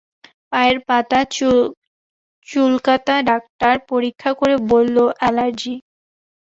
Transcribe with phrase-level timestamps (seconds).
[0.51, 1.19] পায়ের পাতা
[2.47, 5.73] চুলকাতা ডাক্তার পরীক্ষা করে বলল-অ্যালার্জি।